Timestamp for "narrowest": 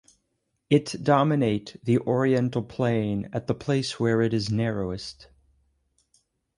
4.51-5.27